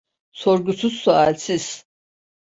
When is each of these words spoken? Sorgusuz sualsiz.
Sorgusuz 0.31 0.93
sualsiz. 0.93 1.85